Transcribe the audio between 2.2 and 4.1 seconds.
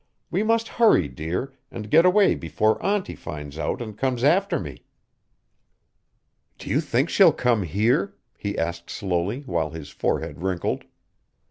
before auntie finds out and